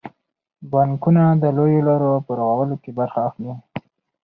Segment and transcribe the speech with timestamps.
[0.71, 3.53] بانکونه د لویو لارو په رغولو کې برخه اخلي.